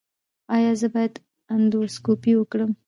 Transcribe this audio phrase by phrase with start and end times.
[0.55, 1.13] ایا زه باید
[1.55, 2.71] اندوسکوپي وکړم؟